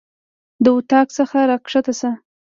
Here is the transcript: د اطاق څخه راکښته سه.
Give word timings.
د 0.63 0.65
اطاق 0.77 1.07
څخه 1.17 1.37
راکښته 1.49 1.93
سه. 1.99 2.09